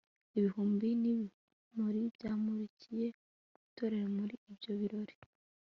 [0.37, 3.07] ibihumbi n'ibimuri byamurikiye
[3.67, 5.15] itorero muri ibyo birori